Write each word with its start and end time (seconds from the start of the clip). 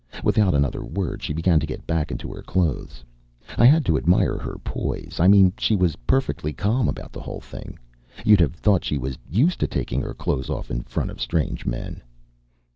Without 0.23 0.55
another 0.55 0.83
word, 0.83 1.21
she 1.21 1.31
began 1.31 1.59
to 1.59 1.67
get 1.67 1.85
back 1.85 2.09
into 2.11 2.33
her 2.33 2.41
clothes. 2.41 3.05
I 3.55 3.65
had 3.67 3.85
to 3.85 3.99
admire 3.99 4.35
her 4.39 4.57
poise. 4.63 5.19
I 5.19 5.27
mean 5.27 5.53
she 5.59 5.75
was 5.75 5.95
perfectly 6.07 6.53
calm 6.53 6.89
about 6.89 7.11
the 7.11 7.21
whole 7.21 7.39
thing. 7.39 7.77
You'd 8.25 8.39
have 8.39 8.55
thought 8.55 8.83
she 8.83 8.97
was 8.97 9.19
used 9.29 9.59
to 9.59 9.67
taking 9.67 10.01
her 10.01 10.15
clothes 10.15 10.49
off 10.49 10.71
in 10.71 10.81
front 10.81 11.11
of 11.11 11.21
strange 11.21 11.67
men. 11.67 12.01